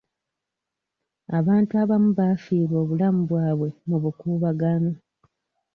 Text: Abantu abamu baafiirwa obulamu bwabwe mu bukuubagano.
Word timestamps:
Abantu 1.39 1.71
abamu 1.83 2.09
baafiirwa 2.19 2.75
obulamu 2.83 3.21
bwabwe 3.29 3.69
mu 3.87 3.97
bukuubagano. 4.03 4.91